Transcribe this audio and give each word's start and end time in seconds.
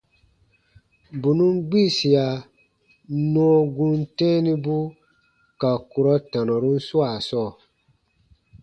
Bù 1.19 1.29
nùn 1.37 1.55
gbiisia 1.67 2.25
nɔɔ 3.31 3.57
gum 3.75 3.95
tɛ̃ɛnibu 4.17 4.77
ka 5.59 5.69
kurɔ 5.89 6.15
tanɔrun 6.31 6.79
swaa 6.87 7.15
sɔɔ. 7.27 7.49